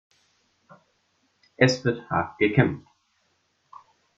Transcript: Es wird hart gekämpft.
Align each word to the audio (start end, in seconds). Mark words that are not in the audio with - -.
Es 1.57 1.85
wird 1.85 2.09
hart 2.09 2.35
gekämpft. 2.39 2.87